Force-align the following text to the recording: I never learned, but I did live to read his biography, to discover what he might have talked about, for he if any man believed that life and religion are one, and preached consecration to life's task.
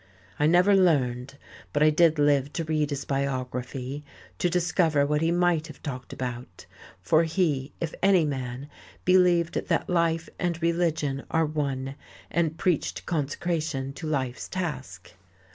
I 0.39 0.47
never 0.47 0.75
learned, 0.75 1.35
but 1.73 1.83
I 1.83 1.91
did 1.91 2.17
live 2.17 2.51
to 2.53 2.63
read 2.63 2.89
his 2.89 3.05
biography, 3.05 4.03
to 4.39 4.49
discover 4.49 5.05
what 5.05 5.21
he 5.21 5.29
might 5.29 5.67
have 5.67 5.83
talked 5.83 6.11
about, 6.11 6.65
for 7.03 7.23
he 7.23 7.71
if 7.79 7.93
any 8.01 8.25
man 8.25 8.67
believed 9.05 9.53
that 9.67 9.89
life 9.91 10.27
and 10.39 10.59
religion 10.59 11.23
are 11.29 11.45
one, 11.45 11.93
and 12.31 12.57
preached 12.57 13.05
consecration 13.05 13.93
to 13.93 14.07
life's 14.07 14.47
task. 14.49 15.13